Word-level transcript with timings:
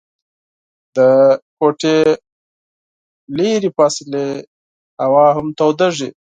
د 0.95 0.97
کوټې 1.57 1.97
لیري 3.37 3.69
فاصلې 3.77 4.27
هوا 5.03 5.27
هم 5.35 5.47
تودیږي. 5.57 6.09